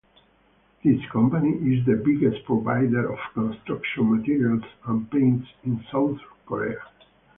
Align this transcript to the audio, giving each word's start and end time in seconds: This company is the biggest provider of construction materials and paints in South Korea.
This 0.83 0.99
company 1.11 1.51
is 1.51 1.85
the 1.85 2.01
biggest 2.03 2.43
provider 2.45 3.11
of 3.13 3.19
construction 3.35 4.17
materials 4.17 4.63
and 4.87 5.11
paints 5.11 5.47
in 5.63 5.85
South 5.91 6.17
Korea. 6.47 6.81